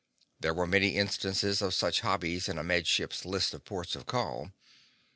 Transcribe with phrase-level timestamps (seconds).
[0.39, 4.07] There were many instances of such hobbies in a Med Ship's list of ports of
[4.07, 4.51] call.